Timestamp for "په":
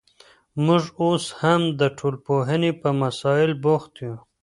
2.81-2.89